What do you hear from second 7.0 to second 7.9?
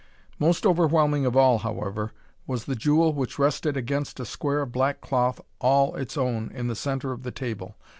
of the table.